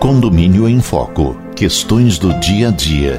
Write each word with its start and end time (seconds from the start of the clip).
Condomínio 0.00 0.68
em 0.68 0.80
Foco. 0.80 1.36
Questões 1.54 2.18
do 2.18 2.32
dia 2.40 2.68
a 2.68 2.70
dia. 2.72 3.18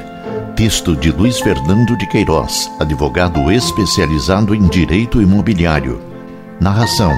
Texto 0.54 0.94
de 0.94 1.10
Luiz 1.10 1.40
Fernando 1.40 1.96
de 1.96 2.06
Queiroz, 2.06 2.70
advogado 2.78 3.50
especializado 3.50 4.54
em 4.54 4.68
direito 4.68 5.22
imobiliário. 5.22 6.00
Narração: 6.60 7.12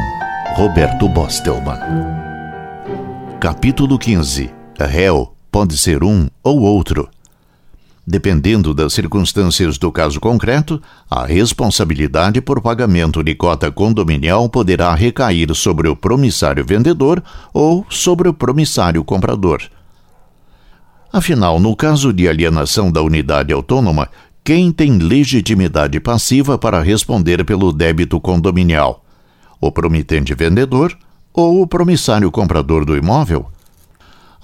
Roberto 0.55 1.09
Bostelman. 1.09 1.79
Capítulo 3.41 3.99
15. 3.99 4.51
Réu 4.79 5.35
pode 5.51 5.77
ser 5.77 6.05
um 6.05 6.29
ou 6.43 6.61
outro. 6.61 7.09
Dependendo 8.09 8.73
das 8.73 8.93
circunstâncias 8.93 9.79
do 9.79 9.91
caso 9.91 10.21
concreto, 10.21 10.81
a 11.11 11.27
responsabilidade 11.27 12.41
por 12.41 12.61
pagamento 12.61 13.21
de 13.25 13.35
cota 13.35 13.73
condominial 13.73 14.49
poderá 14.49 14.95
recair 14.95 15.53
sobre 15.57 15.89
o 15.89 15.97
promissário 15.97 16.65
vendedor 16.65 17.21
ou 17.53 17.85
sobre 17.91 18.29
o 18.29 18.33
promissário 18.33 19.03
comprador. 19.03 19.61
Afinal, 21.13 21.59
no 21.59 21.75
caso 21.75 22.13
de 22.13 22.29
alienação 22.29 22.93
da 22.93 23.03
unidade 23.03 23.53
autônoma, 23.53 24.09
quem 24.45 24.71
tem 24.71 24.99
legitimidade 24.99 25.99
passiva 25.99 26.57
para 26.57 26.81
responder 26.81 27.45
pelo 27.45 27.73
débito 27.73 28.21
condominial? 28.21 29.05
O 29.61 29.73
promitente 29.73 30.33
vendedor 30.33 30.97
ou 31.35 31.61
o 31.61 31.67
promissário 31.67 32.31
comprador 32.31 32.85
do 32.85 32.97
imóvel? 32.97 33.51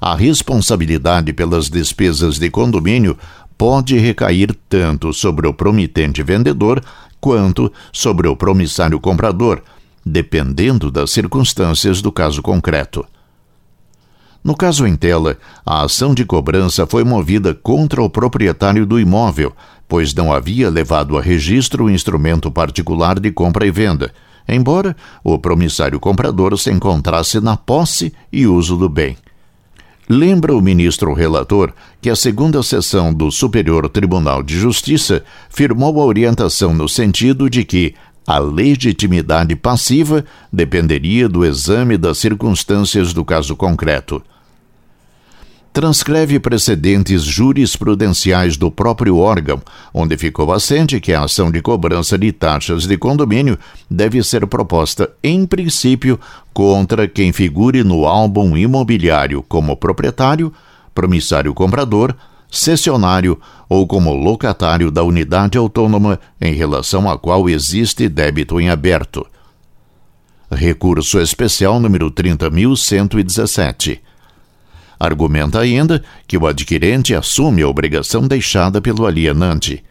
A 0.02 0.14
responsabilidade 0.14 1.32
pelas 1.32 1.70
despesas 1.70 2.38
de 2.38 2.50
condomínio 2.50 3.18
pode 3.58 3.98
recair 3.98 4.54
tanto 4.68 5.14
sobre 5.14 5.48
o 5.48 5.54
promitente 5.54 6.22
vendedor 6.22 6.84
quanto 7.22 7.72
sobre 7.94 8.28
o 8.28 8.36
promissário 8.36 9.00
comprador, 9.00 9.64
dependendo 10.06 10.92
das 10.92 11.12
circunstâncias 11.12 12.02
do 12.02 12.12
caso 12.12 12.42
concreto. 12.42 13.08
No 14.44 14.56
caso 14.56 14.88
em 14.88 14.96
tela, 14.96 15.38
a 15.66 15.84
ação 15.84 16.14
de 16.14 16.24
cobrança 16.24 16.88
foi 16.88 17.04
movida 17.04 17.54
contra 17.54 18.02
o 18.02 18.10
proprietário 18.10 18.86
do 18.86 19.00
imóvel, 19.00 19.54
pois 19.88 20.14
não 20.14 20.32
havia 20.32 20.70
levado 20.70 21.18
a 21.18 21.22
registro 21.22 21.86
o 21.86 21.90
instrumento 21.90 22.50
particular 22.50 23.20
de 23.20 23.32
compra 23.32 23.66
e 23.66 23.72
venda, 23.72 24.14
embora 24.48 24.96
o 25.24 25.38
promissário 25.38 26.00
comprador 26.00 26.58
se 26.58 26.72
encontrasse 26.72 27.40
na 27.40 27.58
posse 27.58 28.14
e 28.32 28.48
uso 28.48 28.78
do 28.78 28.88
bem. 28.88 29.18
Lembra 30.12 30.56
o 30.56 30.62
ministro 30.62 31.14
relator 31.14 31.72
que 32.02 32.10
a 32.10 32.16
segunda 32.16 32.64
sessão 32.64 33.14
do 33.14 33.32
Superior 33.32 33.88
Tribunal 33.90 34.42
de 34.42 34.58
Justiça 34.58 35.24
firmou 35.52 36.02
a 36.02 36.06
orientação 36.06 36.74
no 36.74 36.90
sentido 36.90 37.48
de 37.48 37.64
que 37.64 37.94
a 38.30 38.38
legitimidade 38.38 39.56
passiva 39.56 40.24
dependeria 40.54 41.28
do 41.28 41.44
exame 41.44 41.98
das 41.98 42.20
circunstâncias 42.20 43.12
do 43.12 43.26
caso 43.26 43.56
concreto. 43.56 44.22
Transcreve 45.74 46.40
precedentes 46.40 47.24
jurisprudenciais 47.24 48.56
do 48.56 48.70
próprio 48.70 49.18
órgão, 49.18 49.60
onde 49.92 50.16
ficou 50.16 50.54
assente 50.54 51.00
que 51.00 51.12
a 51.12 51.24
ação 51.24 51.50
de 51.50 51.60
cobrança 51.60 52.20
de 52.20 52.32
taxas 52.32 52.84
de 52.84 53.00
condomínio 53.00 53.58
deve 53.90 54.22
ser 54.22 54.46
proposta, 54.46 55.10
em 55.24 55.44
princípio, 55.48 56.20
contra 56.54 57.08
quem 57.08 57.34
figure 57.34 57.84
no 57.84 58.06
álbum 58.06 58.56
imobiliário 58.56 59.42
como 59.42 59.76
proprietário, 59.76 60.54
promissário 60.94 61.52
comprador, 61.56 62.16
cessionário 62.50 63.40
ou 63.68 63.86
como 63.86 64.14
locatário 64.14 64.90
da 64.90 65.04
unidade 65.04 65.58
autônoma 65.58 66.20
em 66.42 66.54
relação 66.54 67.10
à 67.10 67.18
qual 67.18 67.50
existe 67.50 68.10
débito 68.10 68.60
em 68.60 68.70
aberto. 68.70 69.26
Recurso 70.52 71.20
especial 71.20 71.80
número 71.80 72.10
30.117. 72.10 74.00
Argumenta 75.00 75.60
ainda 75.60 76.04
que 76.28 76.38
o 76.38 76.48
adquirente 76.48 77.14
assume 77.14 77.62
a 77.62 77.68
obrigação 77.68 78.28
deixada 78.28 78.82
pelo 78.82 79.06
alienante. 79.06 79.84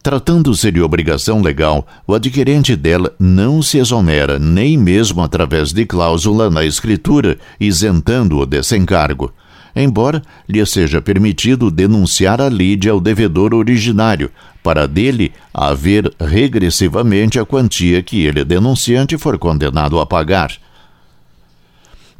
Tratando-se 0.00 0.70
de 0.70 0.80
obrigação 0.80 1.42
legal, 1.42 1.86
o 2.06 2.14
adquirente 2.14 2.76
dela 2.76 3.12
não 3.18 3.60
se 3.60 3.78
exonera 3.78 4.38
nem 4.38 4.78
mesmo 4.78 5.20
através 5.20 5.72
de 5.72 5.84
cláusula 5.84 6.48
na 6.48 6.64
escritura, 6.64 7.36
isentando-o 7.58 8.46
desse 8.46 8.76
encargo 8.76 9.32
embora 9.74 10.22
lhe 10.48 10.64
seja 10.66 11.00
permitido 11.00 11.70
denunciar 11.70 12.40
a 12.40 12.48
lide 12.48 12.88
ao 12.88 13.00
devedor 13.00 13.54
originário, 13.54 14.30
para 14.62 14.86
dele 14.86 15.32
haver 15.52 16.12
regressivamente 16.20 17.38
a 17.38 17.44
quantia 17.44 18.02
que 18.02 18.24
ele, 18.24 18.44
denunciante, 18.44 19.16
for 19.16 19.38
condenado 19.38 19.98
a 19.98 20.06
pagar. 20.06 20.52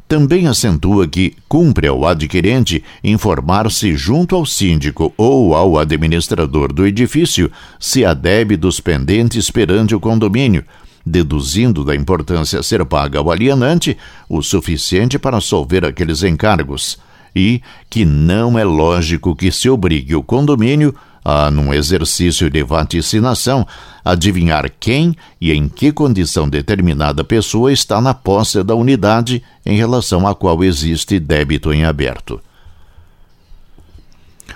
Também 0.07 0.47
acentua 0.47 1.07
que 1.07 1.35
cumpre 1.47 1.87
ao 1.87 2.07
adquirente 2.07 2.83
informar-se 3.03 3.95
junto 3.95 4.35
ao 4.35 4.43
síndico 4.43 5.13
ou 5.15 5.53
ao 5.53 5.77
administrador 5.77 6.73
do 6.73 6.87
edifício 6.87 7.51
se 7.79 8.03
há 8.03 8.15
débitos 8.15 8.79
pendentes 8.79 9.51
perante 9.51 9.93
o 9.93 9.99
condomínio, 9.99 10.65
deduzindo 11.05 11.85
da 11.85 11.95
importância 11.95 12.59
a 12.59 12.63
ser 12.63 12.83
paga 12.85 13.19
ao 13.19 13.29
alienante 13.29 13.95
o 14.27 14.41
suficiente 14.41 15.19
para 15.19 15.39
solver 15.39 15.85
aqueles 15.85 16.23
encargos 16.23 16.97
e 17.35 17.61
que 17.89 18.05
não 18.05 18.57
é 18.57 18.63
lógico 18.63 19.35
que 19.35 19.51
se 19.51 19.69
obrigue 19.69 20.15
o 20.15 20.23
condomínio 20.23 20.93
a, 21.23 21.51
num 21.51 21.73
exercício 21.73 22.49
de 22.49 22.63
vaticinação, 22.63 23.67
adivinhar 24.03 24.71
quem 24.79 25.15
e 25.39 25.51
em 25.51 25.67
que 25.67 25.91
condição 25.91 26.49
determinada 26.49 27.23
pessoa 27.23 27.71
está 27.71 28.01
na 28.01 28.13
posse 28.13 28.63
da 28.63 28.75
unidade 28.75 29.43
em 29.65 29.77
relação 29.77 30.27
à 30.27 30.33
qual 30.33 30.63
existe 30.63 31.19
débito 31.19 31.73
em 31.73 31.85
aberto. 31.85 32.41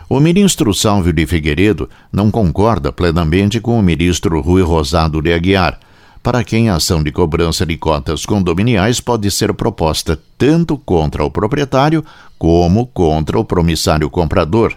O 0.09 0.19
ministro 0.19 0.73
Salvio 0.73 1.13
de 1.13 1.25
Figueiredo 1.25 1.90
não 2.11 2.29
concorda 2.29 2.91
plenamente 2.91 3.59
com 3.59 3.79
o 3.79 3.84
ministro 3.84 4.41
Rui 4.41 4.61
Rosado 4.61 5.22
de 5.22 5.34
Aguiar 5.34 5.79
para 6.23 6.41
quem 6.41 6.69
a 6.69 6.75
ação 6.75 7.03
de 7.03 7.11
cobrança 7.11 7.66
de 7.66 7.78
cotas 7.78 8.25
condominiais 8.25 9.01
pode 9.01 9.29
ser 9.29 9.53
proposta 9.53 10.17
tanto 10.38 10.78
contra 10.78 11.25
o 11.25 11.29
proprietário 11.29 12.03
como 12.43 12.85
contra 12.87 13.39
o 13.39 13.45
promissário 13.45 14.09
comprador, 14.09 14.75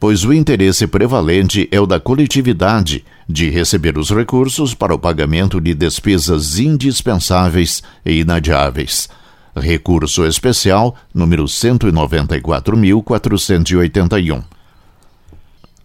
pois 0.00 0.24
o 0.24 0.32
interesse 0.32 0.84
prevalente 0.84 1.68
é 1.70 1.80
o 1.80 1.86
da 1.86 2.00
coletividade 2.00 3.04
de 3.28 3.48
receber 3.48 3.96
os 3.96 4.10
recursos 4.10 4.74
para 4.74 4.92
o 4.92 4.98
pagamento 4.98 5.60
de 5.60 5.74
despesas 5.74 6.58
indispensáveis 6.58 7.84
e 8.04 8.18
inadiáveis. 8.18 9.08
Recurso 9.54 10.26
especial 10.26 10.96
número 11.14 11.44
194.481. 11.44 14.42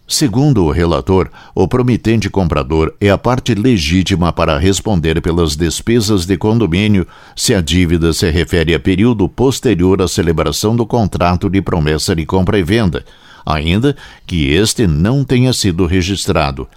Segundo 0.07 0.65
o 0.65 0.71
relator, 0.71 1.29
o 1.55 1.65
promitente 1.65 2.29
comprador 2.29 2.93
é 2.99 3.09
a 3.09 3.17
parte 3.17 3.55
legítima 3.55 4.33
para 4.33 4.57
responder 4.57 5.21
pelas 5.21 5.55
despesas 5.55 6.25
de 6.25 6.37
condomínio 6.37 7.07
se 7.35 7.55
a 7.55 7.61
dívida 7.61 8.11
se 8.11 8.29
refere 8.29 8.75
a 8.75 8.79
período 8.79 9.29
posterior 9.29 10.01
à 10.01 10.07
celebração 10.07 10.75
do 10.75 10.85
contrato 10.85 11.49
de 11.49 11.61
promessa 11.61 12.13
de 12.13 12.25
compra 12.25 12.59
e 12.59 12.63
venda, 12.63 13.05
ainda 13.45 13.95
que 14.27 14.51
este 14.51 14.85
não 14.85 15.23
tenha 15.23 15.53
sido 15.53 15.85
registrado. 15.85 16.67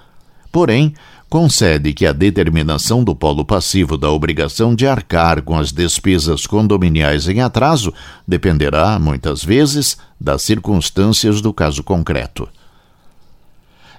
Porém, 0.52 0.94
concede 1.28 1.92
que 1.92 2.06
a 2.06 2.12
determinação 2.12 3.02
do 3.02 3.14
polo 3.14 3.44
passivo 3.44 3.98
da 3.98 4.08
obrigação 4.08 4.72
de 4.72 4.86
arcar 4.86 5.42
com 5.42 5.58
as 5.58 5.72
despesas 5.72 6.46
condominiais 6.46 7.28
em 7.28 7.40
atraso 7.40 7.92
dependerá, 8.26 9.00
muitas 9.00 9.44
vezes, 9.44 9.98
das 10.18 10.42
circunstâncias 10.42 11.40
do 11.40 11.52
caso 11.52 11.82
concreto. 11.82 12.48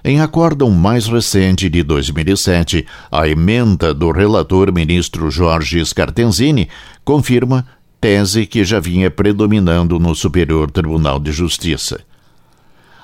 Em 0.04 0.20
acórdão 0.20 0.70
mais 0.70 1.06
recente 1.06 1.68
de 1.68 1.82
2007, 1.82 2.86
a 3.10 3.28
emenda 3.28 3.92
do 3.92 4.10
relator 4.10 4.72
ministro 4.72 5.30
Jorge 5.30 5.84
Scartenzini 5.84 6.68
confirma 7.04 7.66
tese 8.00 8.46
que 8.46 8.64
já 8.64 8.78
vinha 8.78 9.10
predominando 9.10 9.98
no 9.98 10.14
Superior 10.14 10.70
Tribunal 10.70 11.18
de 11.18 11.32
Justiça. 11.32 12.00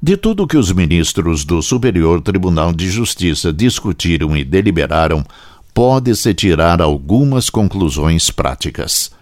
De 0.02 0.16
tudo 0.16 0.46
que 0.46 0.56
os 0.56 0.72
ministros 0.72 1.44
do 1.44 1.62
Superior 1.62 2.20
Tribunal 2.20 2.72
de 2.72 2.88
Justiça 2.88 3.52
discutiram 3.52 4.36
e 4.36 4.42
deliberaram, 4.44 5.24
pode-se 5.72 6.34
tirar 6.34 6.82
algumas 6.82 7.48
conclusões 7.50 8.30
práticas. 8.30 9.12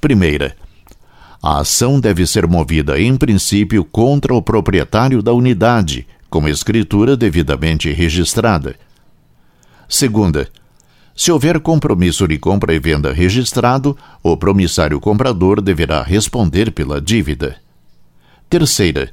Primeira, 0.00 0.56
a 1.46 1.58
ação 1.58 2.00
deve 2.00 2.26
ser 2.26 2.46
movida, 2.46 2.98
em 2.98 3.18
princípio, 3.18 3.84
contra 3.84 4.32
o 4.32 4.40
proprietário 4.40 5.22
da 5.22 5.30
unidade, 5.34 6.06
com 6.30 6.48
escritura 6.48 7.18
devidamente 7.18 7.92
registrada. 7.92 8.76
Segunda, 9.86 10.48
se 11.14 11.30
houver 11.30 11.60
compromisso 11.60 12.26
de 12.26 12.38
compra 12.38 12.72
e 12.72 12.78
venda 12.78 13.12
registrado, 13.12 13.94
o 14.22 14.34
promissário 14.38 14.98
comprador 14.98 15.60
deverá 15.60 16.02
responder 16.02 16.72
pela 16.72 16.98
dívida. 16.98 17.56
Terceira, 18.48 19.12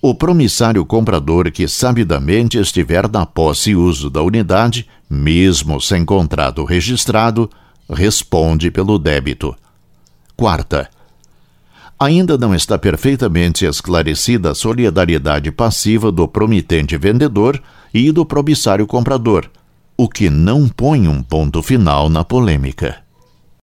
o 0.00 0.14
promissário 0.14 0.82
comprador 0.86 1.50
que 1.50 1.68
sabidamente 1.68 2.56
estiver 2.56 3.06
na 3.06 3.26
posse 3.26 3.72
e 3.72 3.76
uso 3.76 4.08
da 4.08 4.22
unidade, 4.22 4.88
mesmo 5.10 5.78
sem 5.78 6.06
contrato 6.06 6.64
registrado, 6.64 7.50
responde 7.86 8.70
pelo 8.70 8.98
débito. 8.98 9.54
Quarta, 10.34 10.88
ainda 12.00 12.38
não 12.38 12.54
está 12.54 12.78
perfeitamente 12.78 13.66
esclarecida 13.66 14.52
a 14.52 14.54
solidariedade 14.54 15.52
passiva 15.52 16.10
do 16.10 16.26
promitente 16.26 16.96
vendedor 16.96 17.62
e 17.92 18.10
do 18.10 18.24
promissário 18.24 18.86
comprador, 18.86 19.50
o 19.98 20.08
que 20.08 20.30
não 20.30 20.66
põe 20.66 21.06
um 21.06 21.22
ponto 21.22 21.62
final 21.62 22.08
na 22.08 22.24
polêmica. 22.24 23.09